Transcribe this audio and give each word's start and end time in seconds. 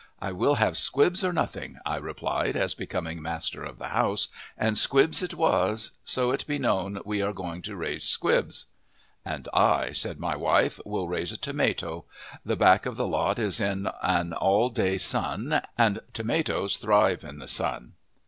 "I 0.19 0.31
will 0.31 0.55
have 0.55 0.79
squibs 0.79 1.23
or 1.23 1.31
nothing," 1.31 1.77
I 1.85 1.97
replied, 1.97 2.57
as 2.57 2.73
becoming 2.73 3.21
master 3.21 3.63
of 3.63 3.77
the 3.77 3.89
house, 3.89 4.29
and 4.57 4.75
squibs 4.75 5.21
it 5.21 5.35
was. 5.35 5.91
So 6.03 6.35
be 6.47 6.55
it 6.55 6.59
known, 6.61 6.99
we 7.05 7.21
are 7.21 7.33
going 7.33 7.61
to 7.61 7.75
raise 7.75 8.03
squibs. 8.03 8.65
"And 9.23 9.47
I," 9.53 9.91
said 9.91 10.19
my 10.19 10.35
wife, 10.35 10.79
"shall 10.83 11.07
raise 11.07 11.31
a 11.31 11.37
tomato. 11.37 12.05
The 12.43 12.55
back 12.55 12.87
of 12.87 12.95
the 12.97 13.05
lot 13.05 13.37
is 13.37 13.61
in 13.61 13.89
an 14.01 14.33
all 14.33 14.69
day 14.71 14.97
sun, 14.97 15.61
and 15.77 15.99
tomatoes 16.13 16.77
thrive 16.77 17.23
in 17.23 17.37
the 17.37 17.47
sun." 17.47 17.93